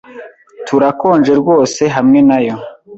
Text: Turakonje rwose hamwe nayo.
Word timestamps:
Turakonje 0.67 1.31
rwose 1.41 1.81
hamwe 1.95 2.19
nayo. 2.27 2.55